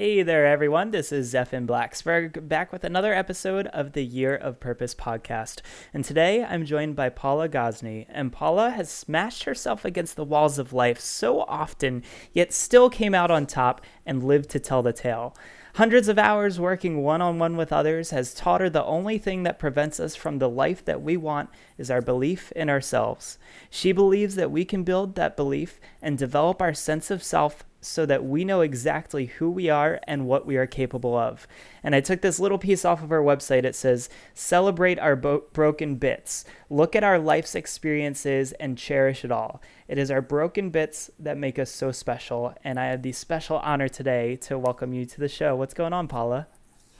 [0.02, 0.90] Hey there, everyone.
[0.90, 5.60] This is Zephan Blacksberg back with another episode of the Year of Purpose podcast.
[5.94, 8.06] And today I'm joined by Paula Gosney.
[8.08, 12.02] And Paula has smashed herself against the walls of life so often,
[12.32, 15.36] yet still came out on top and lived to tell the tale.
[15.76, 19.44] Hundreds of hours working one on one with others has taught her the only thing
[19.44, 23.38] that prevents us from the life that we want is our belief in ourselves.
[23.70, 28.06] She believes that we can build that belief and develop our sense of self so
[28.06, 31.46] that we know exactly who we are and what we are capable of.
[31.82, 33.64] And I took this little piece off of our website.
[33.64, 36.44] It says, Celebrate our bo- broken bits.
[36.70, 39.60] Look at our life's experiences and cherish it all.
[39.88, 42.54] It is our broken bits that make us so special.
[42.64, 45.56] And I have the special honor today to welcome you to the show.
[45.56, 46.46] What's going on, Paula?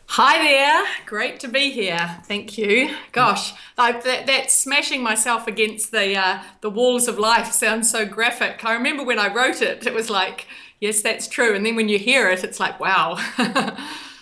[0.09, 2.19] Hi there, great to be here.
[2.27, 2.95] Thank you.
[3.13, 8.05] Gosh, I, that, that smashing myself against the uh, the walls of life sounds so
[8.05, 8.63] graphic.
[8.63, 10.47] I remember when I wrote it, it was like,
[10.83, 11.55] yes, that's true.
[11.55, 13.17] And then when you hear it, it's like, wow.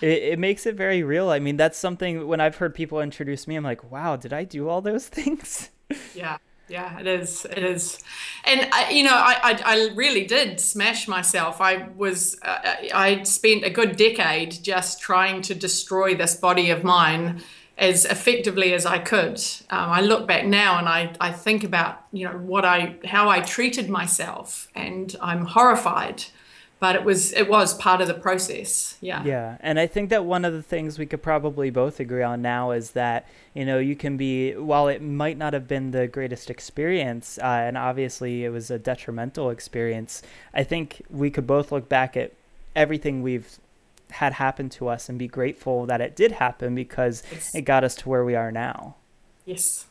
[0.03, 1.31] it, it makes it very real.
[1.31, 4.45] I mean, that's something when I've heard people introduce me, I'm like, wow, did I
[4.45, 5.71] do all those things?
[6.15, 6.37] Yeah.
[6.69, 7.45] Yeah, it is.
[7.47, 7.99] It is,
[8.45, 11.61] and I, you know, I, I, I really did smash myself.
[11.61, 16.85] I was, uh, I spent a good decade just trying to destroy this body of
[16.85, 17.43] mine
[17.77, 19.43] as effectively as I could.
[19.71, 23.29] Um, I look back now and I, I think about, you know, what I, how
[23.29, 26.23] I treated myself, and I'm horrified
[26.81, 28.97] but it was it was part of the process.
[29.01, 29.23] Yeah.
[29.25, 29.59] Yeah.
[29.61, 32.73] And i think that one of the things we could probably both agree on now
[32.73, 36.51] is that you know you can be while it might not have been the greatest
[36.51, 40.23] experience uh, and obviously it was a detrimental experience
[40.55, 42.33] i think we could both look back at
[42.75, 43.59] everything we've
[44.13, 47.55] had happen to us and be grateful that it did happen because yes.
[47.55, 48.97] it got us to where we are now.
[49.45, 49.87] Yes.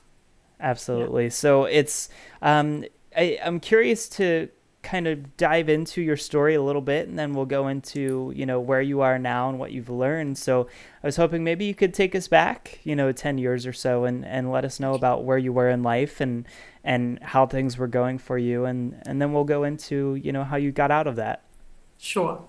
[0.59, 1.25] Absolutely.
[1.25, 1.29] Yeah.
[1.29, 2.09] so it's
[2.41, 2.83] um,
[3.15, 4.49] I, i'm curious to
[4.81, 8.45] kind of dive into your story a little bit and then we'll go into you
[8.45, 10.37] know where you are now and what you've learned.
[10.37, 10.67] So
[11.03, 14.05] i was hoping maybe you could take us back you know 10 years or so
[14.05, 16.45] and and let us know about where you were in life and
[16.83, 18.65] and how things were going for you.
[18.65, 21.43] And and then we'll go into you know how you got out of that.
[21.97, 22.47] Sure.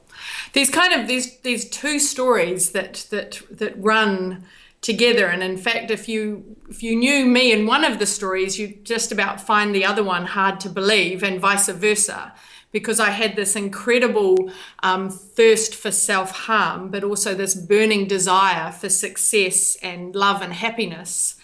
[0.52, 4.44] These kind of these these two stories that that that run
[4.80, 5.26] together.
[5.26, 8.78] And in fact if you if you knew me in one of the stories you
[8.82, 12.32] just about find the other one hard to believe and vice versa.
[12.72, 14.50] Because i had this incredible
[14.82, 21.34] um, thirst for self-harm but also this burning desire for success and love and happiness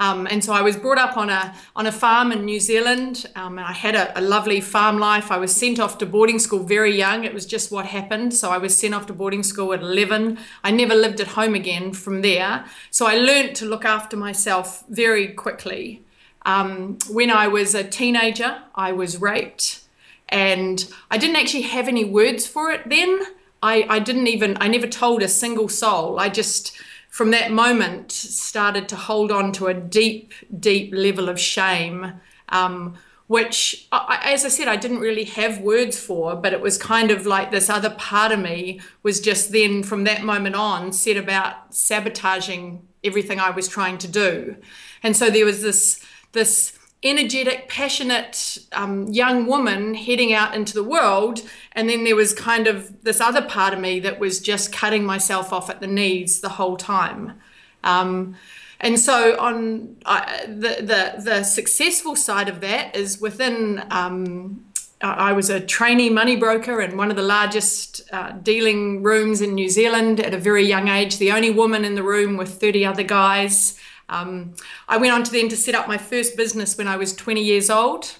[0.00, 3.26] um, and so I was brought up on a on a farm in New Zealand,
[3.36, 5.30] um, and I had a, a, lovely farm life.
[5.30, 7.24] I was sent off to boarding school very young.
[7.24, 8.34] It was just what happened.
[8.34, 10.38] So I was sent off to boarding school at 11.
[10.64, 12.64] I never lived at home again from there.
[12.90, 16.02] So I learned to look after myself very quickly.
[16.44, 19.82] Um, when I was a teenager, I was raped,
[20.28, 23.22] and I didn't actually have any words for it then.
[23.62, 26.18] I, I didn't even I never told a single soul.
[26.18, 26.76] I just
[27.12, 32.14] from that moment started to hold on to a deep, deep level of shame,
[32.48, 32.94] um,
[33.26, 37.26] which, as I said, I didn't really have words for, but it was kind of
[37.26, 41.74] like this other part of me was just then, from that moment on, set about
[41.74, 44.56] sabotaging everything I was trying to do.
[45.02, 46.02] And so there was this,
[46.32, 51.42] this, energetic, passionate um, young woman heading out into the world.
[51.72, 55.04] And then there was kind of this other part of me that was just cutting
[55.04, 57.40] myself off at the knees the whole time.
[57.82, 58.36] Um,
[58.82, 64.64] and so on the, the the successful side of that is within um,
[65.00, 69.54] I was a trainee money broker in one of the largest uh, dealing rooms in
[69.54, 72.84] New Zealand at a very young age, the only woman in the room with 30
[72.86, 73.78] other guys.
[74.12, 74.54] Um,
[74.88, 77.42] I went on to then to set up my first business when I was 20
[77.42, 78.16] years old,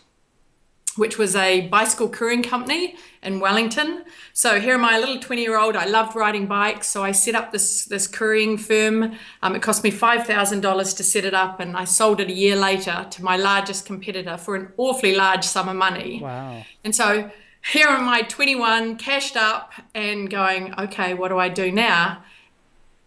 [0.97, 4.05] which was a bicycle couriering company in Wellington.
[4.33, 5.77] So here am I, a little 20 year old.
[5.77, 9.17] I loved riding bikes, so I set up this this couriering firm.
[9.43, 12.29] Um, it cost me five thousand dollars to set it up, and I sold it
[12.29, 16.21] a year later to my largest competitor for an awfully large sum of money.
[16.23, 16.65] Wow!
[16.85, 17.31] And so
[17.73, 22.25] here am I, 21, cashed up, and going, okay, what do I do now?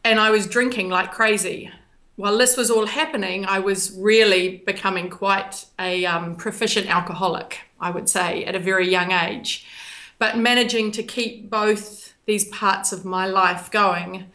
[0.05, 1.71] and I was drinking like crazy.
[2.15, 7.91] While this was all happening, I was really becoming quite a um, proficient alcoholic, I
[7.91, 9.65] would say, at a very young age.
[10.17, 14.31] But managing to keep both these parts of my life going.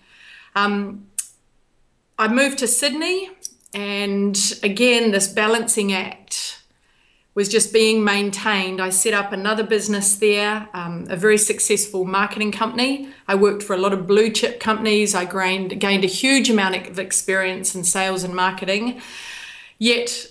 [0.54, 1.06] Um,
[2.18, 3.30] I moved to Sydney,
[3.72, 6.59] and again, this balancing act
[7.40, 8.82] was just being maintained.
[8.82, 13.08] I set up another business there, um, a very successful marketing company.
[13.26, 15.14] I worked for a lot of blue chip companies.
[15.14, 19.00] I gained, gained a huge amount of experience in sales and marketing.
[19.78, 20.26] Yet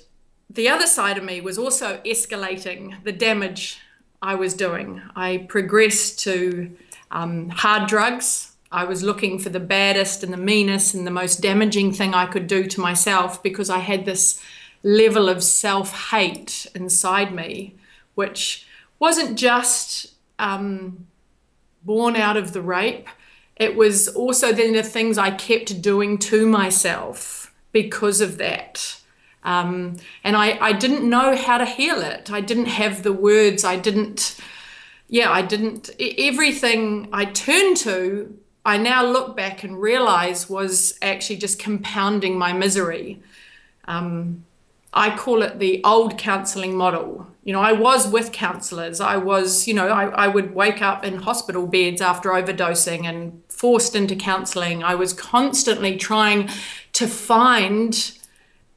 [0.52, 3.80] the other side of me was also escalating the damage
[4.22, 5.02] I was doing.
[5.16, 6.78] I progressed to
[7.10, 8.52] um, hard drugs.
[8.72, 12.28] I was looking for the baddest and the meanest and the most damaging thing I
[12.28, 14.40] could do to myself because I had this
[14.84, 17.76] level of self hate inside me,
[18.16, 18.66] which
[19.00, 21.08] wasn't just um,
[21.84, 23.08] born out of the rape,
[23.56, 29.00] it was also then the things I kept doing to myself because of that.
[29.44, 32.32] Um, and I, I didn't know how to heal it.
[32.32, 33.64] I didn't have the words.
[33.64, 34.38] I didn't,
[35.08, 41.38] yeah, I didn't, everything I turned to, I now look back and realize was actually
[41.38, 43.22] just compounding my misery.
[43.86, 44.46] Um,
[44.94, 47.28] I call it the old counseling model.
[47.44, 49.00] You know, I was with counselors.
[49.00, 53.42] I was, you know, I, I would wake up in hospital beds after overdosing and
[53.50, 54.84] forced into counseling.
[54.84, 56.50] I was constantly trying
[56.94, 58.12] to find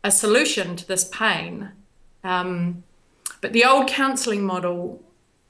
[0.05, 1.71] a solution to this pain.
[2.25, 2.85] Um,
[3.41, 5.03] but the old counseling model,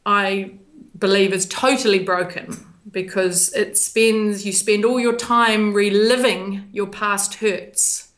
[0.06, 0.52] I
[0.98, 7.36] believe, is totally broken because it spends, you spend all your time reliving your past
[7.36, 8.11] hurts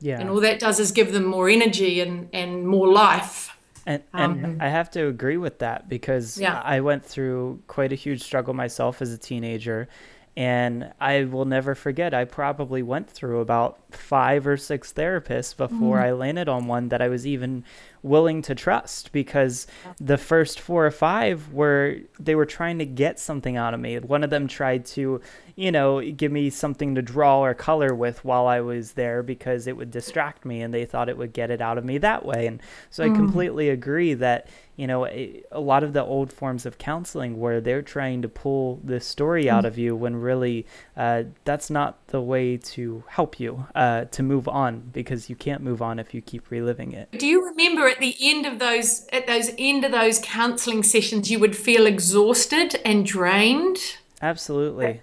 [0.00, 0.20] yeah.
[0.20, 3.56] And all that does is give them more energy and, and more life.
[3.86, 6.60] And, and um, I have to agree with that because yeah.
[6.64, 9.88] I went through quite a huge struggle myself as a teenager.
[10.36, 15.98] And I will never forget, I probably went through about five or six therapists before
[15.98, 16.02] mm.
[16.02, 17.64] I landed on one that I was even
[18.02, 19.66] willing to trust because
[19.98, 23.98] the first four or five were they were trying to get something out of me.
[23.98, 25.20] One of them tried to,
[25.56, 29.66] you know, give me something to draw or color with while I was there because
[29.66, 32.24] it would distract me and they thought it would get it out of me that
[32.24, 32.46] way.
[32.46, 32.60] And
[32.90, 33.12] so mm.
[33.12, 37.38] I completely agree that, you know, a, a, lot of the old forms of counseling
[37.38, 39.50] where they're trying to pull this story mm.
[39.50, 40.66] out of you when really
[40.96, 45.62] uh, that's not the way to help you uh, to move on because you can't
[45.62, 47.10] move on if you keep reliving it.
[47.12, 51.30] Do you remember at the end of those at those end of those counseling sessions
[51.30, 53.78] you would feel exhausted and drained?
[54.22, 55.00] Absolutely.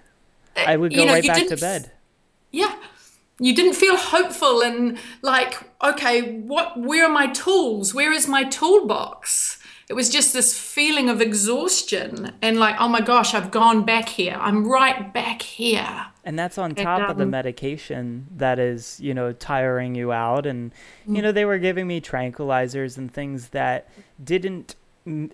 [0.66, 1.92] I would go you know, right back to bed.
[2.50, 2.74] Yeah.
[3.40, 7.94] You didn't feel hopeful and like, okay, what where are my tools?
[7.94, 9.58] Where is my toolbox?
[9.88, 14.08] it was just this feeling of exhaustion and like oh my gosh i've gone back
[14.08, 18.26] here i'm right back here and that's on top and, um, of the um, medication
[18.36, 20.72] that is you know tiring you out and
[21.06, 23.88] you know they were giving me tranquilizers and things that
[24.22, 24.76] didn't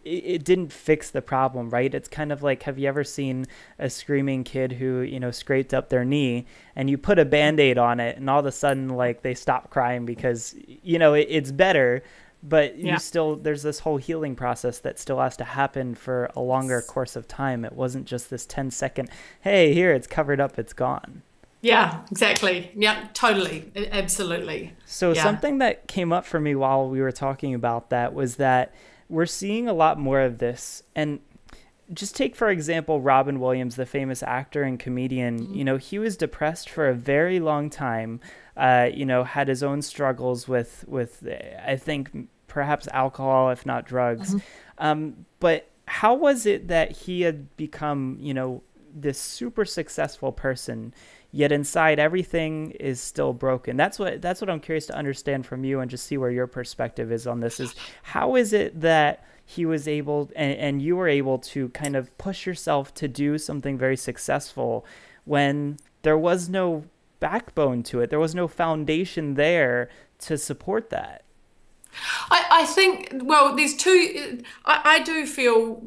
[0.05, 1.95] it didn't fix the problem, right?
[1.95, 3.47] It's kind of like have you ever seen
[3.79, 7.61] a screaming kid who, you know, scraped up their knee and you put a band
[7.61, 11.15] aid on it and all of a sudden, like, they stop crying because, you know,
[11.15, 12.03] it, it's better,
[12.45, 16.41] but you still there's this whole healing process that still has to happen for a
[16.41, 17.65] longer course of time.
[17.65, 19.09] It wasn't just this 10 second
[19.41, 21.23] hey here it's covered up it's gone.
[21.63, 22.71] Yeah exactly.
[22.77, 23.73] Yeah totally.
[23.75, 24.75] Absolutely.
[24.85, 25.23] So yeah.
[25.23, 28.75] something that came up for me while we were talking about that was that
[29.09, 31.21] we're seeing a lot more of this and
[31.93, 35.41] just take for example Robin Williams, the famous actor and comedian.
[35.41, 35.55] Mm-hmm.
[35.55, 38.21] You know, he was depressed for a very long time.
[38.57, 41.27] Uh, you know, had his own struggles with with
[41.67, 42.11] I think
[42.47, 44.35] perhaps alcohol, if not drugs.
[44.35, 44.39] Mm-hmm.
[44.79, 48.63] Um, but how was it that he had become, you know,
[48.95, 50.95] this super successful person,
[51.33, 53.77] yet inside everything is still broken?
[53.77, 56.47] That's what that's what I'm curious to understand from you and just see where your
[56.47, 57.61] perspective is on this.
[57.61, 61.97] Is how is it that he was able and, and you were able to kind
[61.97, 64.87] of push yourself to do something very successful
[65.25, 66.85] when there was no
[67.21, 68.11] backbone to it.
[68.11, 69.89] There was no foundation there
[70.21, 71.25] to support that.
[72.31, 75.83] I, I think, well, there's two, I, I do feel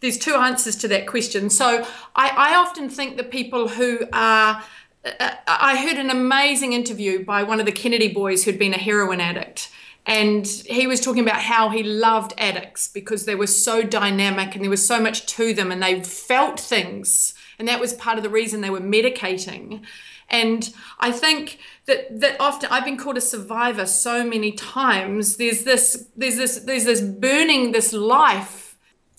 [0.00, 1.50] there's two answers to that question.
[1.50, 4.62] So I, I often think that people who are,
[5.04, 8.78] uh, I heard an amazing interview by one of the Kennedy boys who'd been a
[8.78, 9.70] heroin addict.
[10.06, 14.62] And he was talking about how he loved addicts because they were so dynamic and
[14.62, 17.32] there was so much to them and they felt things.
[17.58, 19.82] And that was part of the reason they were medicating.
[20.28, 25.36] And I think that that often I've been called a survivor so many times.
[25.36, 28.63] There's this there's this there's this burning this life.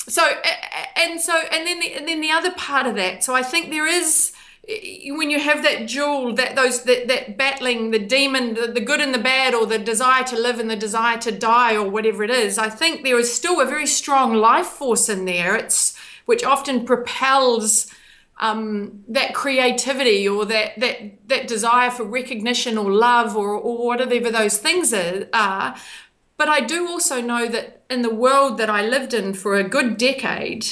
[0.08, 0.24] So
[0.96, 3.24] and so and then the, and then the other part of that.
[3.24, 4.34] So I think there is
[4.68, 9.00] when you have that duel that those that, that battling the demon the, the good
[9.00, 12.24] and the bad or the desire to live and the desire to die or whatever
[12.24, 15.96] it is i think there is still a very strong life force in there it's
[16.26, 17.94] which often propels
[18.38, 24.32] um, that creativity or that that that desire for recognition or love or, or whatever
[24.32, 25.76] those things are
[26.38, 29.63] but i do also know that in the world that i lived in for a
[29.63, 30.65] good decade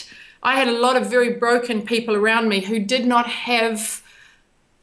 [0.44, 4.04] I had a lot of very broken people around me who did not have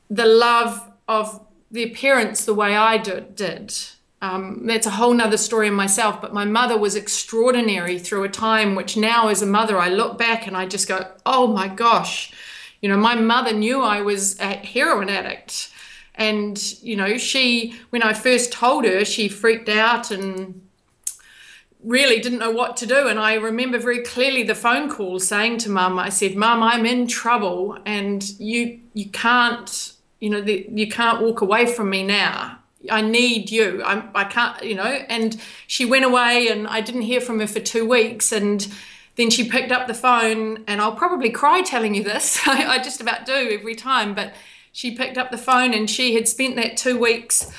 [0.09, 3.75] the love of the appearance the way I did.
[4.23, 6.21] Um, that's a whole nother story in myself.
[6.21, 10.17] But my mother was extraordinary through a time which now, as a mother, I look
[10.19, 12.33] back and I just go, oh my gosh.
[12.81, 15.71] You know, my mother knew I was a heroin addict.
[16.15, 20.63] And, you know, she, when I first told her, she freaked out and
[21.85, 23.09] really didn't know what to do.
[23.09, 26.87] And I remember very clearly the phone call saying to mum, I said, Mum, I'm
[26.87, 32.03] in trouble and you you can't, you know, the, you can't walk away from me
[32.03, 32.59] now.
[32.91, 33.83] I need you.
[33.85, 34.85] I'm, I can't, you know.
[34.85, 38.33] And she went away and I didn't hear from her for two weeks.
[38.33, 38.67] And
[39.17, 42.41] then she picked up the phone and I'll probably cry telling you this.
[42.47, 44.15] I, I just about do every time.
[44.15, 44.35] But
[44.73, 47.53] she picked up the phone and she had spent that two weeks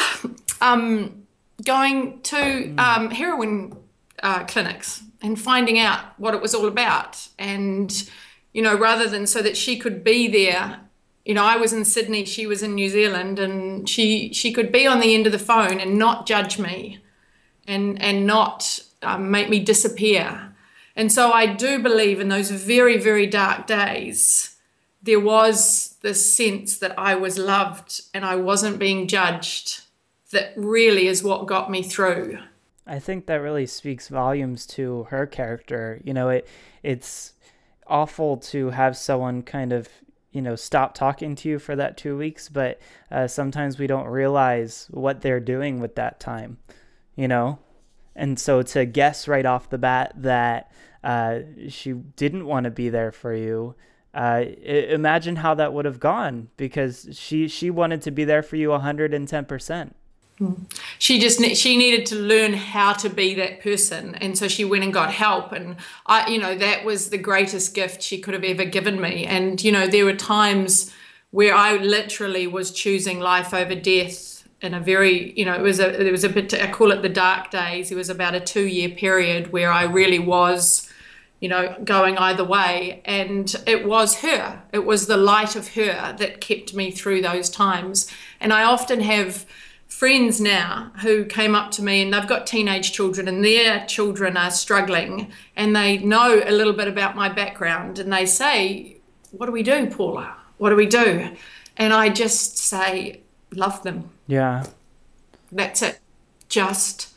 [0.60, 1.25] um,
[1.64, 2.78] going to mm.
[2.78, 3.76] um, heroin
[4.22, 7.28] uh, clinics and finding out what it was all about.
[7.38, 8.08] And,
[8.52, 10.80] you know, rather than so that she could be there,
[11.24, 14.70] you know, I was in Sydney, she was in New Zealand, and she she could
[14.70, 17.00] be on the end of the phone and not judge me,
[17.66, 20.54] and and not um, make me disappear.
[20.94, 24.56] And so I do believe in those very very dark days,
[25.02, 29.82] there was this sense that I was loved and I wasn't being judged
[30.30, 32.38] that really is what got me through.
[32.86, 36.00] I think that really speaks volumes to her character.
[36.04, 36.48] You know, it
[36.82, 37.32] it's
[37.86, 39.88] awful to have someone kind of
[40.32, 42.80] you know stop talking to you for that two weeks, but
[43.10, 46.58] uh, sometimes we don't realize what they're doing with that time.
[47.16, 47.58] You know,
[48.14, 50.70] and so to guess right off the bat that
[51.02, 53.74] uh, she didn't want to be there for you.
[54.12, 58.56] Uh, imagine how that would have gone because she she wanted to be there for
[58.56, 59.92] you 110%.
[60.98, 64.84] She just she needed to learn how to be that person, and so she went
[64.84, 65.52] and got help.
[65.52, 69.24] And I, you know, that was the greatest gift she could have ever given me.
[69.24, 70.92] And you know, there were times
[71.30, 75.80] where I literally was choosing life over death in a very, you know, it was
[75.80, 77.90] a there was a bit I call it the dark days.
[77.90, 80.90] It was about a two year period where I really was,
[81.40, 83.00] you know, going either way.
[83.06, 84.62] And it was her.
[84.72, 88.10] It was the light of her that kept me through those times.
[88.38, 89.46] And I often have
[89.88, 94.36] friends now who came up to me and they've got teenage children and their children
[94.36, 98.96] are struggling and they know a little bit about my background and they say,
[99.30, 100.36] What do we do, Paula?
[100.58, 101.34] What do we do?
[101.76, 103.20] And I just say,
[103.52, 104.10] Love them.
[104.26, 104.64] Yeah.
[105.52, 106.00] That's it.
[106.48, 107.14] Just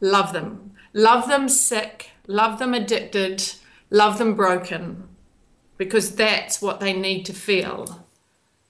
[0.00, 0.72] love them.
[0.92, 3.52] Love them sick, love them addicted,
[3.90, 5.06] love them broken,
[5.76, 8.06] because that's what they need to feel.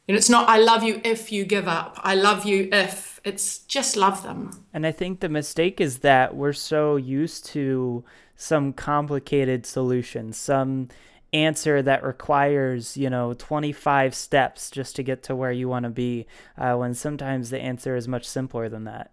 [0.08, 2.00] And it's not, I love you if you give up.
[2.02, 4.64] I love you if it's just love them.
[4.72, 8.04] And I think the mistake is that we're so used to
[8.36, 10.88] some complicated solution, some
[11.32, 15.90] answer that requires, you know, 25 steps just to get to where you want to
[15.90, 19.10] be, uh, when sometimes the answer is much simpler than that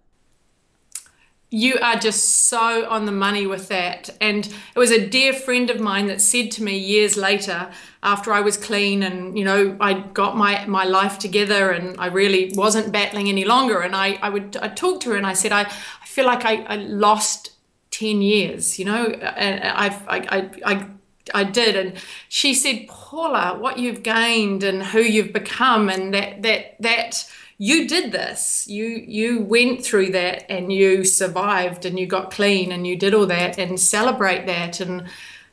[1.54, 4.10] you are just so on the money with that.
[4.20, 8.34] And it was a dear friend of mine that said to me years later, after
[8.34, 12.52] I was clean and, you know, I got my, my life together and I really
[12.56, 13.82] wasn't battling any longer.
[13.82, 16.44] And I, I would, I talked to her and I said, I, I feel like
[16.44, 17.52] I, I lost
[17.92, 20.88] 10 years, you know, and I've, I, I, I
[21.34, 21.94] I did, and
[22.28, 27.26] she said, "Paula, what you've gained and who you've become, and that that that
[27.64, 28.68] you did this.
[28.68, 33.14] You you went through that and you survived and you got clean and you did
[33.14, 34.82] all that and celebrate that.
[34.82, 35.06] And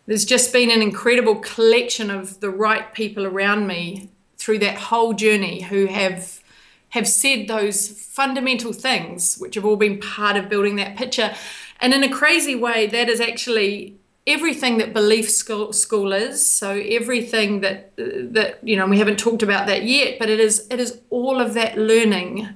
[0.07, 5.13] there's just been an incredible collection of the right people around me through that whole
[5.13, 6.43] journey who have
[6.89, 11.33] have said those fundamental things which have all been part of building that picture.
[11.79, 16.73] And in a crazy way that is actually everything that belief school, school is so
[16.73, 20.79] everything that that you know we haven't talked about that yet but it is it
[20.79, 22.49] is all of that learning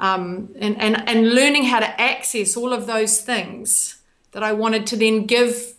[0.00, 4.86] um, and, and and learning how to access all of those things that I wanted
[4.88, 5.74] to then give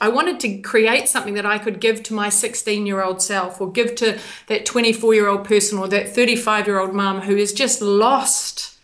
[0.00, 3.60] I wanted to create something that I could give to my 16 year old self
[3.60, 7.36] or give to that 24 year old person or that 35 year old mum who
[7.36, 8.78] is just lost.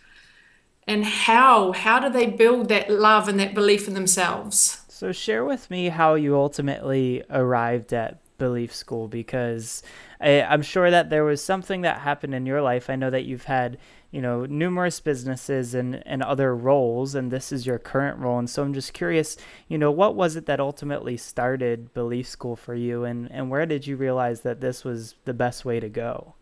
[0.86, 5.44] And how how do they build that love and that belief in themselves so share
[5.44, 9.80] with me how you ultimately arrived at Belief School because
[10.20, 12.90] I, I'm sure that there was something that happened in your life.
[12.90, 13.78] I know that you've had
[14.10, 18.48] you know numerous businesses and and other roles and this is your current role and
[18.48, 19.36] so i'm just curious
[19.68, 23.66] you know what was it that ultimately started belief school for you and and where
[23.66, 26.34] did you realize that this was the best way to go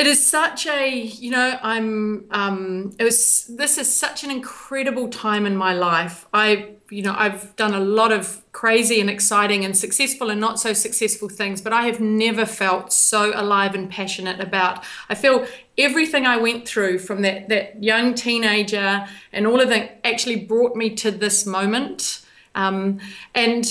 [0.00, 5.08] it is such a you know i'm um it was this is such an incredible
[5.08, 6.26] time in my life.
[6.32, 10.58] I you know i've done a lot of crazy and exciting and successful and not
[10.58, 15.46] so successful things but i have never felt so alive and passionate about i feel
[15.78, 20.74] everything i went through from that that young teenager and all of that actually brought
[20.74, 22.22] me to this moment.
[22.54, 22.98] Um,
[23.34, 23.64] and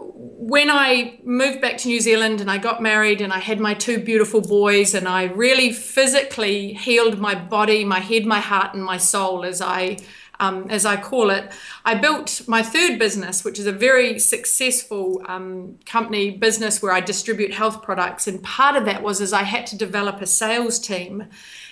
[0.00, 3.74] when I moved back to New Zealand and I got married and I had my
[3.74, 8.82] two beautiful boys and I really physically healed my body, my head, my heart, and
[8.82, 9.98] my soul, as I
[10.40, 11.50] um, as I call it,
[11.84, 17.00] I built my third business, which is a very successful um, company business where I
[17.00, 18.28] distribute health products.
[18.28, 21.24] And part of that was as I had to develop a sales team,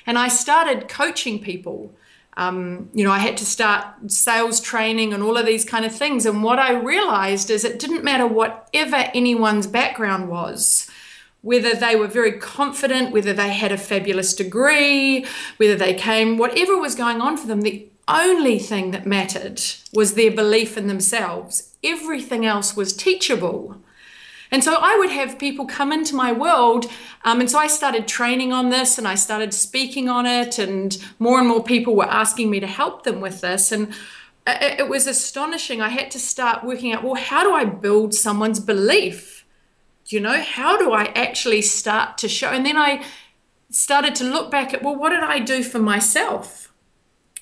[0.05, 1.95] and I started coaching people
[2.37, 5.95] um, you know, I had to start sales training and all of these kind of
[5.95, 6.27] things.
[6.27, 10.91] And what I realized is it didn't matter whatever anyone's background was,
[11.41, 15.25] whether they were very confident, whether they had a fabulous degree,
[15.57, 19.61] whether they came, whatever was going on for them, the only thing that mattered
[19.93, 21.75] was their belief in themselves.
[21.83, 23.81] Everything else was teachable.
[24.51, 26.87] And so I would have people come into my world.
[27.25, 30.59] Um, and so I started training on this and I started speaking on it.
[30.59, 33.73] And more and more people were asking me to help them with this.
[33.73, 33.89] And
[34.47, 35.81] it, it was astonishing.
[35.81, 39.45] I had to start working out well, how do I build someone's belief?
[40.07, 42.49] You know, how do I actually start to show?
[42.51, 43.05] And then I
[43.71, 46.73] started to look back at well, what did I do for myself?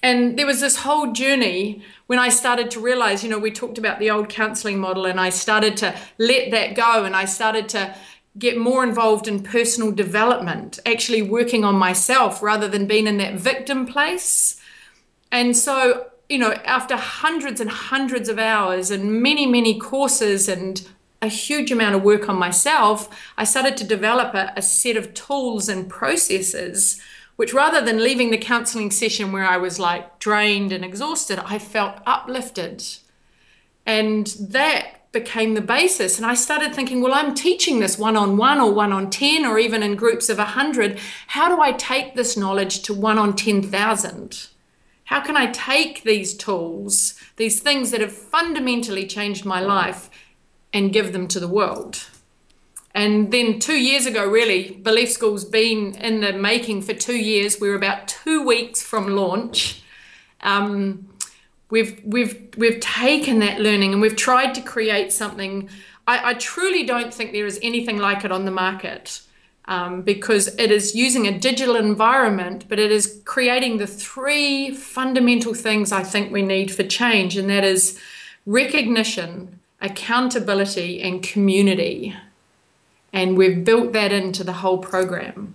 [0.04, 3.78] And there was this whole journey when I started to realize, you know, we talked
[3.78, 7.70] about the old counseling model, and I started to let that go and I started
[7.70, 7.96] to
[8.38, 13.36] get more involved in personal development, actually working on myself rather than being in that
[13.36, 14.60] victim place.
[15.32, 20.86] And so, you know, after hundreds and hundreds of hours and many, many courses and
[21.22, 25.14] a huge amount of work on myself, I started to develop a, a set of
[25.14, 27.00] tools and processes
[27.36, 31.58] which rather than leaving the counseling session where I was like drained and exhausted, I
[31.58, 32.84] felt uplifted.
[33.86, 36.18] And that became the basis.
[36.18, 39.44] And I started thinking, well, I'm teaching this one on one or one on 10
[39.46, 40.98] or even in groups of 100.
[41.28, 44.48] How do I take this knowledge to one on 10,000?
[45.04, 50.10] How can I take these tools, these things that have fundamentally changed my life,
[50.72, 52.06] and give them to the world?
[52.94, 57.60] And then two years ago, really, Belief School's been in the making for two years.
[57.60, 59.82] We're about two weeks from launch.
[60.42, 61.08] Um,
[61.70, 65.68] we've we've we've taken that learning and we've tried to create something.
[66.06, 69.20] I, I truly don't think there is anything like it on the market.
[69.66, 75.54] Um, because it is using a digital environment, but it is creating the three fundamental
[75.54, 77.98] things I think we need for change, and that is
[78.44, 82.14] recognition, accountability, and community
[83.14, 85.54] and we've built that into the whole program.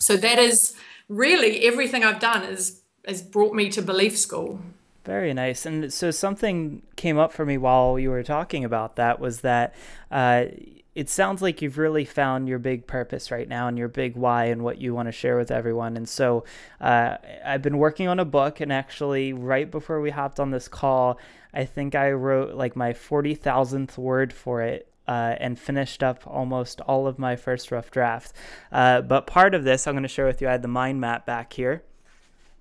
[0.00, 0.74] So that is
[1.08, 4.60] really everything I've done is has brought me to Belief School.
[5.04, 5.64] Very nice.
[5.64, 9.74] And so something came up for me while you were talking about that was that
[10.10, 10.46] uh,
[10.94, 14.46] it sounds like you've really found your big purpose right now and your big why
[14.46, 15.96] and what you want to share with everyone.
[15.96, 16.44] And so
[16.80, 20.68] uh, I've been working on a book, and actually, right before we hopped on this
[20.68, 21.18] call,
[21.54, 26.80] I think I wrote like my 40,000th word for it uh, and finished up almost
[26.82, 28.32] all of my first rough draft.
[28.70, 30.46] Uh, but part of this I'm going to share with you.
[30.46, 31.82] I had the mind map back here.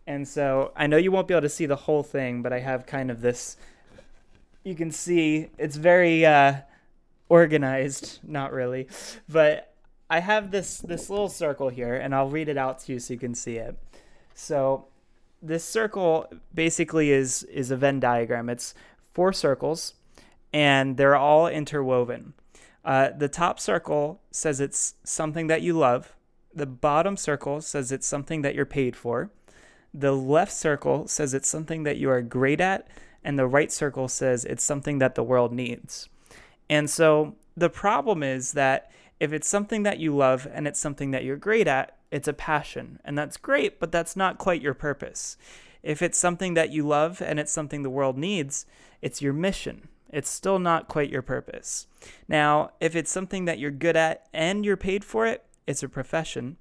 [0.07, 2.59] And so I know you won't be able to see the whole thing, but I
[2.59, 3.55] have kind of this.
[4.63, 6.61] You can see it's very uh,
[7.29, 8.87] organized, not really,
[9.29, 9.75] but
[10.09, 13.13] I have this this little circle here, and I'll read it out to you so
[13.13, 13.77] you can see it.
[14.33, 14.87] So
[15.39, 18.49] this circle basically is is a Venn diagram.
[18.49, 18.73] It's
[19.13, 19.93] four circles,
[20.53, 22.33] and they're all interwoven.
[22.83, 26.15] Uh, the top circle says it's something that you love.
[26.53, 29.29] The bottom circle says it's something that you're paid for.
[29.93, 32.87] The left circle says it's something that you are great at.
[33.23, 36.09] And the right circle says it's something that the world needs.
[36.69, 41.11] And so the problem is that if it's something that you love and it's something
[41.11, 42.99] that you're great at, it's a passion.
[43.03, 45.37] And that's great, but that's not quite your purpose.
[45.83, 48.65] If it's something that you love and it's something the world needs,
[49.01, 49.89] it's your mission.
[50.11, 51.87] It's still not quite your purpose.
[52.27, 55.89] Now, if it's something that you're good at and you're paid for it, it's a
[55.89, 56.57] profession.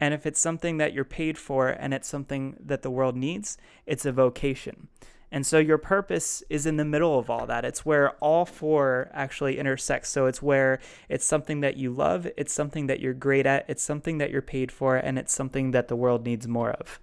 [0.00, 3.56] And if it's something that you're paid for and it's something that the world needs,
[3.86, 4.88] it's a vocation.
[5.30, 7.64] And so your purpose is in the middle of all that.
[7.64, 10.06] It's where all four actually intersect.
[10.06, 13.82] So it's where it's something that you love, it's something that you're great at, it's
[13.82, 17.00] something that you're paid for, and it's something that the world needs more of.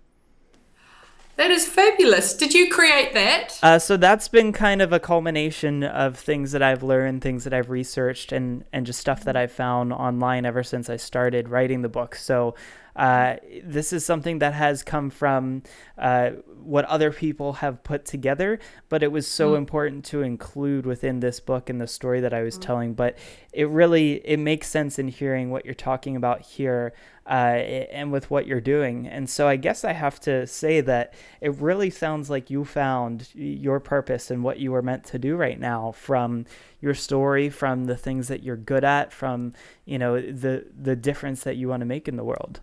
[1.39, 2.34] That is fabulous.
[2.34, 3.58] Did you create that?
[3.63, 7.54] Uh, so that's been kind of a culmination of things that I've learned, things that
[7.54, 11.82] I've researched, and and just stuff that I've found online ever since I started writing
[11.82, 12.15] the book.
[12.15, 12.56] So
[12.99, 15.63] uh, this is something that has come from
[15.97, 16.31] uh,
[16.62, 18.59] what other people have put together,
[18.89, 19.57] but it was so mm.
[19.57, 22.62] important to include within this book and the story that I was mm.
[22.62, 22.93] telling.
[22.95, 23.17] But
[23.53, 26.91] it really it makes sense in hearing what you're talking about here
[27.25, 29.07] uh, and with what you're doing.
[29.07, 33.29] And so I guess I have to say that it really sounds like you found
[33.33, 36.45] your purpose and what you were meant to do right now from
[36.81, 39.53] your story, from the things that you're good at, from
[39.85, 42.59] you know the the difference that you want to make in the world.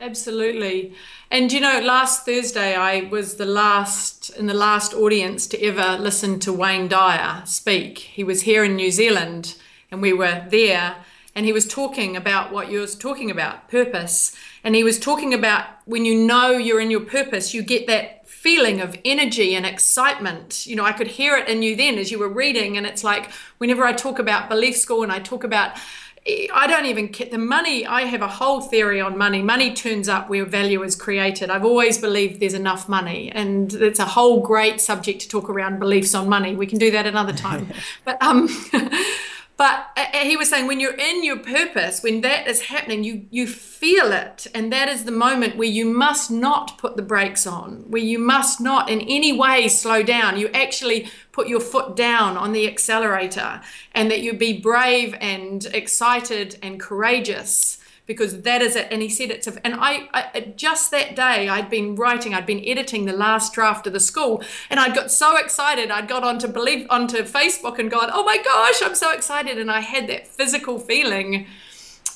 [0.00, 0.94] Absolutely.
[1.30, 6.02] And you know, last Thursday I was the last in the last audience to ever
[6.02, 7.98] listen to Wayne Dyer speak.
[7.98, 9.56] He was here in New Zealand
[9.90, 10.96] and we were there
[11.34, 14.34] and he was talking about what you was talking about, purpose.
[14.64, 18.26] And he was talking about when you know you're in your purpose, you get that
[18.26, 20.66] feeling of energy and excitement.
[20.66, 23.04] You know, I could hear it in you then as you were reading and it's
[23.04, 25.76] like whenever I talk about belief school and I talk about
[26.26, 27.86] I don't even get the money.
[27.86, 29.40] I have a whole theory on money.
[29.40, 31.48] Money turns up where value is created.
[31.48, 35.78] I've always believed there's enough money, and it's a whole great subject to talk around
[35.78, 36.54] beliefs on money.
[36.54, 37.68] We can do that another time.
[38.04, 38.48] but um,
[39.60, 43.04] But uh, uh, he was saying when you're in your purpose, when that is happening,
[43.04, 47.02] you you feel it, and that is the moment where you must not put the
[47.02, 50.38] brakes on, where you must not in any way slow down.
[50.38, 53.60] You actually put your foot down on the accelerator,
[53.92, 57.79] and that you be brave and excited and courageous
[58.10, 58.88] because that is it.
[58.90, 62.60] And he said it's and I, I, just that day I'd been writing, I'd been
[62.66, 65.92] editing the last draft of the school, and I'd got so excited.
[65.92, 69.70] I'd got onto believe onto Facebook and gone, oh my gosh, I'm so excited, and
[69.70, 71.46] I had that physical feeling.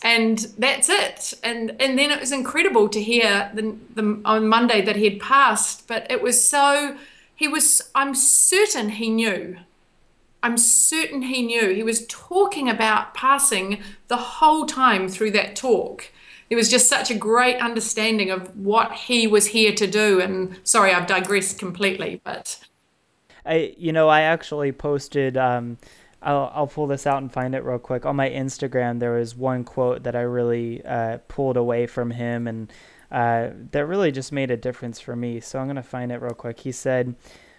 [0.03, 1.35] And that's it.
[1.45, 5.21] And and then it was incredible to hear the, the on Monday that he had
[5.21, 5.87] passed.
[5.87, 6.97] But it was so
[7.37, 7.83] he was.
[7.95, 9.59] I'm certain he knew
[10.45, 11.71] I'm certain he knew.
[11.71, 16.13] He was talking about passing the whole time through that talk.
[16.51, 20.21] There was just such a great understanding of what he was here to do.
[20.21, 22.61] And sorry, I've digressed completely, but.
[23.47, 25.39] I, you know, I actually posted.
[25.39, 25.79] Um,
[26.21, 28.05] I'll, I'll pull this out and find it real quick.
[28.05, 32.47] On my Instagram, there was one quote that I really uh, pulled away from him,
[32.47, 32.71] and
[33.11, 35.41] uh, that really just made a difference for me.
[35.41, 36.61] So I'm gonna find it real quick.
[36.61, 37.15] He said,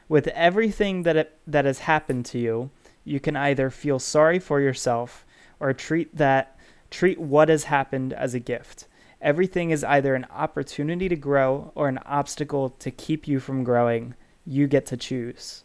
[0.07, 2.69] with everything that it, that has happened to you,
[3.03, 5.25] you can either feel sorry for yourself
[5.59, 6.57] or treat that
[6.91, 8.87] treat what has happened as a gift.
[9.21, 14.13] Everything is either an opportunity to grow or an obstacle to keep you from growing.
[14.45, 15.63] You get to choose.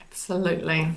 [0.00, 0.90] Absolutely.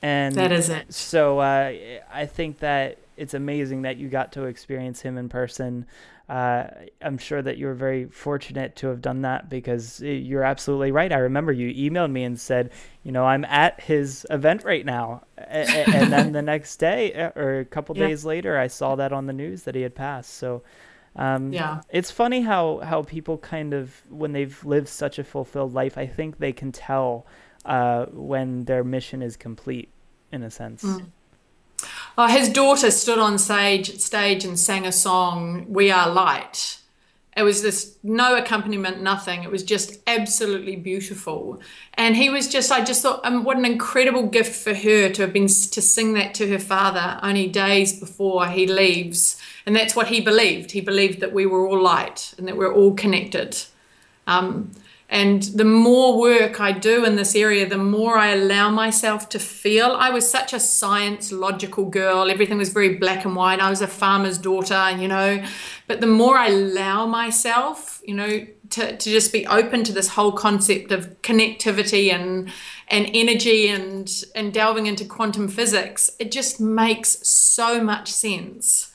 [0.00, 0.92] And that is it.
[0.92, 1.72] So uh,
[2.12, 5.86] I think that it's amazing that you got to experience him in person
[6.32, 6.66] uh,
[7.02, 11.12] I'm sure that you were very fortunate to have done that because you're absolutely right.
[11.12, 12.70] I remember you emailed me and said,
[13.02, 15.24] you know, I'm at his event right now.
[15.36, 18.06] and then the next day uh, or a couple yeah.
[18.06, 20.32] days later, I saw that on the news that he had passed.
[20.32, 20.62] So,
[21.16, 25.74] um, yeah, it's funny how, how people kind of, when they've lived such a fulfilled
[25.74, 27.26] life, I think they can tell
[27.66, 29.90] uh, when their mission is complete
[30.32, 30.82] in a sense.
[30.82, 31.10] Mm.
[32.18, 36.78] Oh, his daughter stood on stage stage and sang a song, "We Are Light."
[37.34, 39.42] It was this no accompaniment, nothing.
[39.42, 41.60] It was just absolutely beautiful.
[41.94, 45.22] And he was just, I just thought, um, what an incredible gift for her to
[45.22, 49.40] have been to sing that to her father only days before he leaves.
[49.64, 50.72] And that's what he believed.
[50.72, 53.56] He believed that we were all light and that we're all connected.
[54.26, 54.72] Um,
[55.12, 59.38] and the more work I do in this area, the more I allow myself to
[59.38, 59.88] feel.
[59.88, 62.30] I was such a science logical girl.
[62.30, 63.60] Everything was very black and white.
[63.60, 65.44] I was a farmer's daughter, you know.
[65.86, 70.08] But the more I allow myself, you know, to, to just be open to this
[70.08, 72.50] whole concept of connectivity and
[72.88, 78.91] and energy and and delving into quantum physics, it just makes so much sense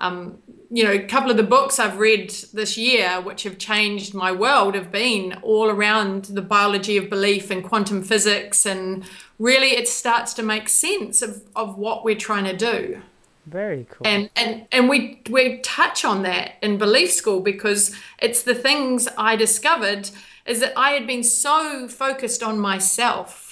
[0.00, 0.38] um,
[0.70, 4.30] you know, a couple of the books I've read this year, which have changed my
[4.30, 8.64] world, have been all around the biology of belief and quantum physics.
[8.64, 9.04] And
[9.38, 13.02] really, it starts to make sense of, of what we're trying to do.
[13.46, 14.06] Very cool.
[14.06, 19.08] And and and we we touch on that in belief school because it's the things
[19.18, 20.10] I discovered
[20.46, 23.49] is that I had been so focused on myself,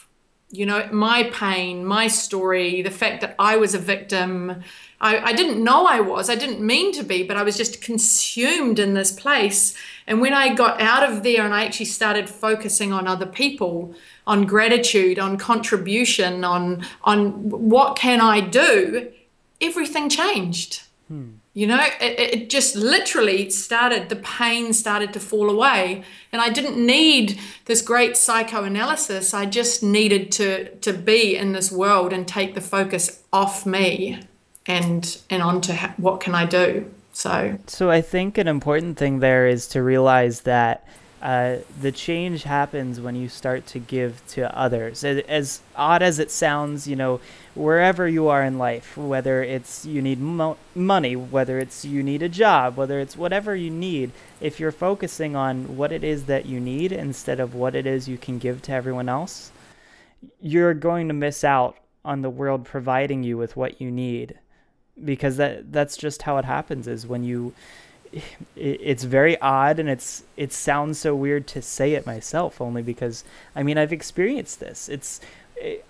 [0.51, 4.63] you know, my pain, my story, the fact that I was a victim,
[5.01, 6.31] I, I didn't know I was.
[6.31, 9.77] I didn't mean to be, but I was just consumed in this place.
[10.07, 13.95] And when I got out of there and I actually started focusing on other people,
[14.27, 19.13] on gratitude, on contribution, on on what can I do,
[19.61, 20.83] everything changed.
[21.09, 21.33] Hmm.
[21.59, 26.05] You know, it, it just literally started, the pain started to fall away.
[26.31, 29.35] And I didn't need this great psychoanalysis.
[29.35, 34.21] I just needed to, to be in this world and take the focus off me
[34.67, 36.89] and, and onto what can I do.
[37.13, 40.87] So, so I think an important thing there is to realize that
[41.21, 45.03] uh, the change happens when you start to give to others.
[45.03, 47.21] As odd as it sounds, you know,
[47.55, 52.23] wherever you are in life, whether it's you need mo- money, whether it's you need
[52.23, 56.47] a job, whether it's whatever you need, if you're focusing on what it is that
[56.47, 59.51] you need instead of what it is you can give to everyone else,
[60.41, 64.39] you're going to miss out on the world providing you with what you need
[65.05, 67.53] because that that's just how it happens is when you
[68.57, 73.25] it's very odd and it's it sounds so weird to say it myself only because
[73.55, 74.89] I mean I've experienced this.
[74.89, 75.21] It's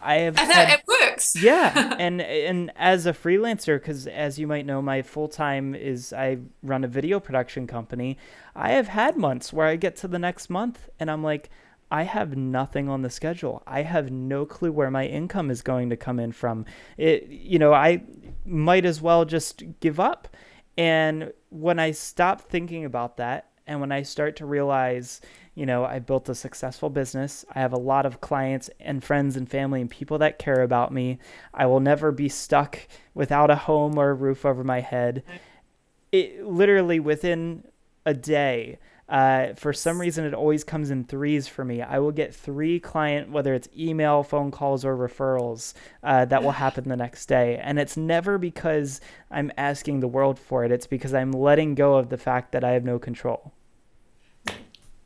[0.02, 1.34] I have and had, it works.
[1.42, 6.12] yeah, and and as a freelancer, because as you might know, my full time is
[6.12, 8.18] I run a video production company.
[8.54, 11.50] I have had months where I get to the next month and I'm like,
[11.90, 13.62] I have nothing on the schedule.
[13.66, 16.66] I have no clue where my income is going to come in from.
[16.96, 18.02] It, you know, I
[18.44, 20.28] might as well just give up.
[20.78, 25.20] And when I stop thinking about that, and when I start to realize,
[25.54, 29.36] you know, I built a successful business, I have a lot of clients and friends
[29.36, 31.18] and family and people that care about me,
[31.52, 32.78] I will never be stuck
[33.12, 35.22] without a home or a roof over my head.
[36.12, 37.64] It literally within
[38.06, 41.80] a day, uh, for some reason, it always comes in threes for me.
[41.80, 46.52] I will get three client, whether it's email, phone calls, or referrals, uh, that will
[46.52, 47.56] happen the next day.
[47.56, 50.70] And it's never because I'm asking the world for it.
[50.70, 53.52] It's because I'm letting go of the fact that I have no control.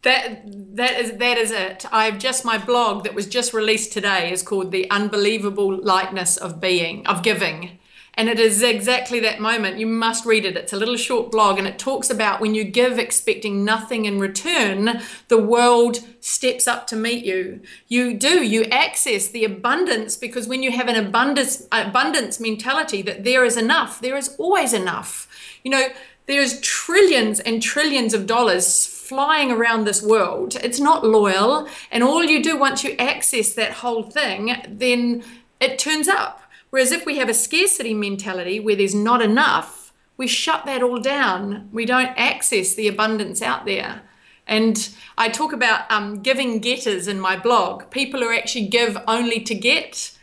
[0.03, 0.43] That
[0.75, 1.87] that is that is it.
[1.93, 6.61] I've just my blog that was just released today is called the unbelievable lightness of
[6.61, 7.79] being of giving
[8.15, 9.79] and it is exactly that moment.
[9.79, 10.57] You must read it.
[10.57, 14.19] It's a little short blog and it talks about when you give expecting nothing in
[14.19, 17.61] return, the world steps up to meet you.
[17.89, 23.25] You do, you access the abundance because when you have an abundance abundance mentality that
[23.25, 25.27] there is enough, there is always enough.
[25.65, 25.89] You know,
[26.27, 30.55] there's trillions and trillions of dollars flying around this world.
[30.57, 35.25] It's not loyal, and all you do once you access that whole thing, then
[35.61, 36.42] it turns up
[36.73, 40.99] Whereas if we have a scarcity mentality where there's not enough, we shut that all
[40.99, 41.69] down.
[41.71, 44.01] We don't access the abundance out there.
[44.47, 47.91] And I talk about um, giving getters in my blog.
[47.91, 50.17] People who actually give only to get,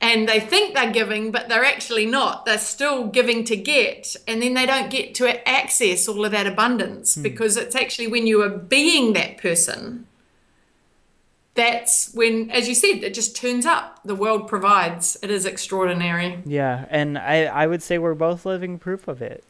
[0.00, 2.44] and they think they're giving, but they're actually not.
[2.44, 6.46] They're still giving to get, and then they don't get to access all of that
[6.46, 7.22] abundance hmm.
[7.22, 10.06] because it's actually when you are being that person
[11.56, 14.00] that's when, as you said, it just turns up.
[14.04, 15.16] The world provides.
[15.22, 16.42] It is extraordinary.
[16.44, 19.42] Yeah, and I, I would say we're both living proof of it.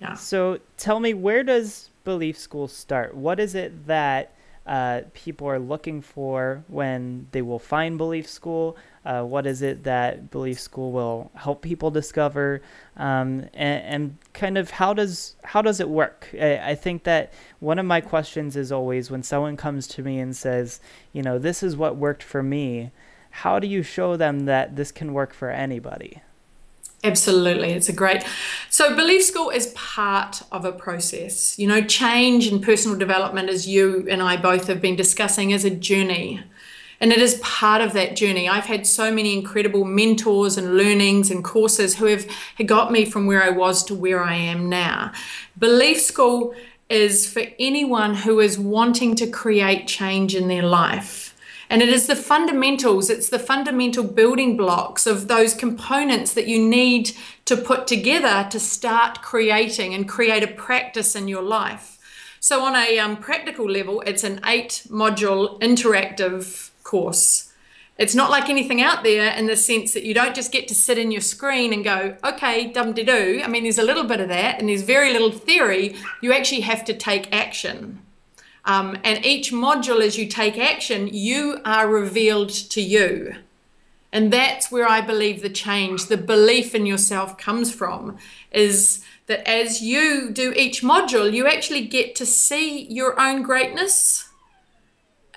[0.00, 0.14] Yeah.
[0.14, 3.14] So tell me, where does Belief School start?
[3.14, 4.32] What is it that
[4.66, 8.76] uh, people are looking for when they will find Belief School?
[9.04, 12.62] Uh, what is it that Belief School will help people discover,
[12.96, 16.28] um, and, and, kind of how does how does it work?
[16.32, 20.18] I, I, think that one of my questions is always when someone comes to me
[20.18, 20.80] and says,
[21.12, 22.92] you know, this is what worked for me.
[23.30, 26.22] How do you show them that this can work for anybody?
[27.04, 27.72] Absolutely.
[27.72, 28.24] It's a great.
[28.70, 31.58] So, Belief School is part of a process.
[31.58, 35.66] You know, change and personal development, as you and I both have been discussing, is
[35.66, 36.42] a journey.
[37.00, 38.48] And it is part of that journey.
[38.48, 42.26] I've had so many incredible mentors and learnings and courses who have
[42.66, 45.12] got me from where I was to where I am now.
[45.58, 46.54] Belief School
[46.88, 51.34] is for anyone who is wanting to create change in their life.
[51.70, 56.58] And it is the fundamentals, it's the fundamental building blocks of those components that you
[56.58, 57.12] need
[57.46, 61.98] to put together to start creating and create a practice in your life.
[62.38, 67.52] So, on a um, practical level, it's an eight module interactive course.
[67.98, 70.76] It's not like anything out there in the sense that you don't just get to
[70.76, 73.42] sit in your screen and go, okay, dum de do.
[73.44, 75.96] I mean, there's a little bit of that and there's very little theory.
[76.20, 78.00] You actually have to take action.
[78.64, 83.34] Um, and each module, as you take action, you are revealed to you.
[84.12, 88.18] And that's where I believe the change, the belief in yourself comes from,
[88.52, 94.23] is that as you do each module, you actually get to see your own greatness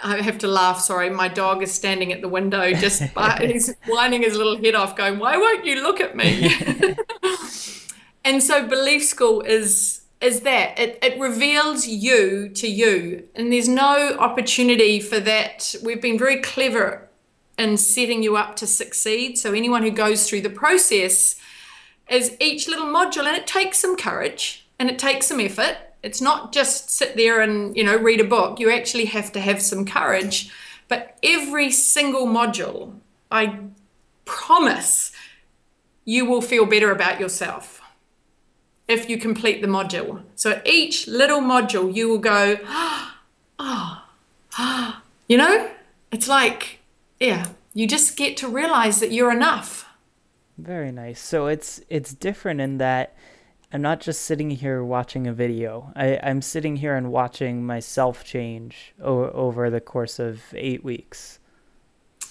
[0.04, 0.80] I have to laugh.
[0.80, 3.02] Sorry, my dog is standing at the window, just
[3.40, 6.52] he's whining his little head off, going, "Why won't you look at me?"
[8.26, 13.68] and so, belief school is is that it, it reveals you to you, and there's
[13.68, 15.76] no opportunity for that.
[15.84, 17.08] We've been very clever
[17.58, 19.38] in setting you up to succeed.
[19.38, 21.40] So anyone who goes through the process
[22.10, 26.22] is each little module, and it takes some courage and it takes some effort it's
[26.22, 28.60] not just sit there and you know read a book.
[28.60, 30.50] You actually have to have some courage.
[30.88, 32.94] But every single module
[33.30, 33.60] i
[34.24, 35.12] promise
[36.06, 37.82] you will feel better about yourself
[38.88, 40.24] if you complete the module.
[40.36, 43.18] So each little module you will go ah,
[43.60, 44.04] oh,
[44.58, 45.70] ah, oh you know
[46.12, 46.80] it's like
[47.20, 49.86] yeah you just get to realize that you're enough.
[50.58, 51.20] Very nice.
[51.20, 53.16] So it's it's different in that
[53.72, 55.92] I'm not just sitting here watching a video.
[55.96, 61.40] I, I'm sitting here and watching myself change o- over the course of eight weeks.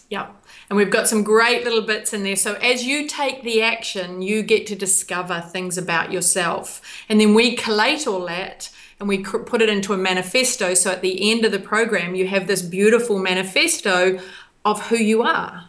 [0.09, 0.31] Yeah.
[0.71, 2.37] And we've got some great little bits in there.
[2.37, 6.81] So as you take the action, you get to discover things about yourself.
[7.09, 10.73] And then we collate all that and we put it into a manifesto.
[10.75, 14.21] So at the end of the program, you have this beautiful manifesto
[14.65, 15.69] of who you are,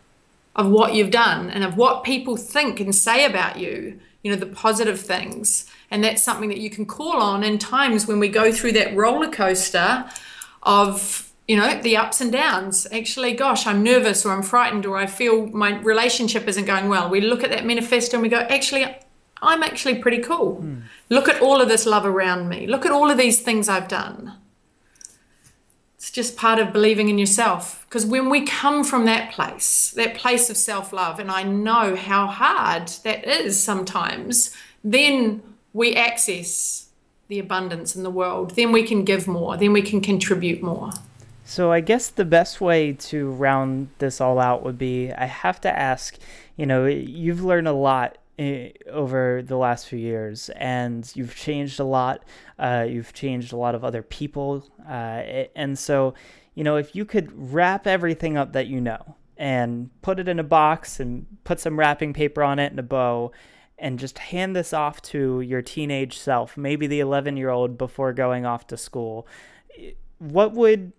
[0.56, 4.38] of what you've done, and of what people think and say about you you know
[4.38, 5.70] the positive things.
[5.90, 8.96] And that's something that you can call on in times when we go through that
[8.96, 10.10] roller coaster
[10.64, 12.88] of you know the ups and downs.
[12.92, 17.10] Actually gosh i'm nervous or i'm frightened or i feel my relationship isn't going well.
[17.10, 18.86] We look at that manifesto and we go actually
[19.42, 20.62] i'm actually pretty cool.
[20.62, 20.84] Mm.
[21.10, 22.68] look at all of this love around me.
[22.68, 24.34] Look at all of these things i've done
[26.08, 27.86] it's just part of believing in yourself.
[27.86, 31.98] Because when we come from that place, that place of self love, and I know
[31.98, 35.44] how hard that is sometimes, then
[35.74, 36.88] we access
[37.28, 38.52] the abundance in the world.
[38.52, 39.58] Then we can give more.
[39.58, 40.92] Then we can contribute more.
[41.44, 45.60] So I guess the best way to round this all out would be I have
[45.62, 46.18] to ask,
[46.56, 48.18] you know, you've learned a lot
[48.92, 52.24] over the last few years and you've changed a lot
[52.60, 54.68] uh, you've changed a lot of other people.
[54.88, 56.14] Uh, and so,
[56.56, 60.40] you know, if you could wrap everything up that you know and put it in
[60.40, 63.32] a box and put some wrapping paper on it and a bow
[63.78, 68.12] and just hand this off to your teenage self, maybe the 11 year old before
[68.12, 69.28] going off to school,
[70.18, 70.94] what would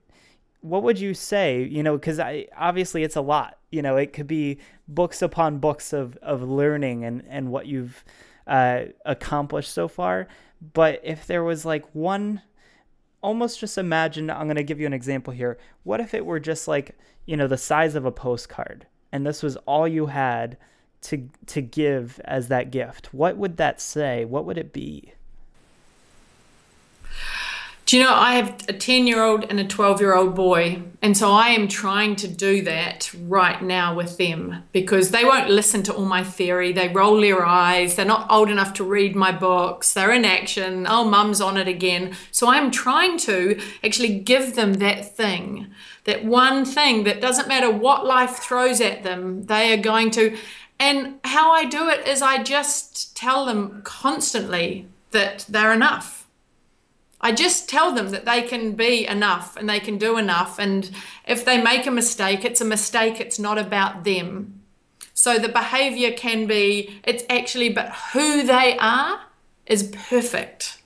[0.60, 4.12] what would you say you know because i obviously it's a lot you know it
[4.12, 8.04] could be books upon books of of learning and and what you've
[8.46, 10.26] uh, accomplished so far
[10.60, 12.42] but if there was like one,
[13.22, 15.58] almost just imagine, I'm going to give you an example here.
[15.84, 19.42] What if it were just like, you know, the size of a postcard and this
[19.42, 20.58] was all you had
[21.00, 23.14] to to give as that gift?
[23.14, 24.24] What would that say?
[24.24, 25.12] What would it be?
[27.88, 30.82] Do you know, I have a 10 year old and a 12 year old boy.
[31.00, 35.48] And so I am trying to do that right now with them because they won't
[35.48, 36.70] listen to all my theory.
[36.70, 37.96] They roll their eyes.
[37.96, 39.94] They're not old enough to read my books.
[39.94, 40.86] They're in action.
[40.86, 42.14] Oh, mum's on it again.
[42.30, 45.68] So I'm trying to actually give them that thing,
[46.04, 50.36] that one thing that doesn't matter what life throws at them, they are going to.
[50.78, 56.17] And how I do it is I just tell them constantly that they're enough
[57.20, 60.58] I just tell them that they can be enough and they can do enough.
[60.58, 60.90] And
[61.26, 64.60] if they make a mistake, it's a mistake, it's not about them.
[65.14, 69.22] So the behavior can be, it's actually, but who they are
[69.66, 70.80] is perfect,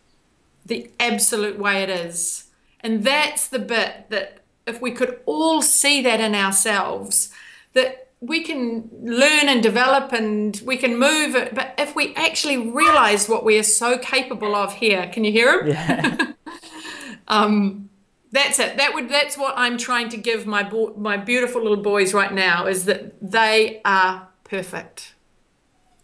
[0.65, 2.45] the absolute way it is.
[2.81, 7.31] And that's the bit that if we could all see that in ourselves,
[7.75, 12.57] that we can learn and develop and we can move it but if we actually
[12.57, 15.69] realize what we are so capable of here can you hear him?
[15.69, 16.33] Yeah.
[17.29, 17.91] um,
[18.31, 18.77] that's it.
[18.79, 22.33] That would that's what i'm trying to give my bo- my beautiful little boys right
[22.33, 25.15] now is that they are perfect.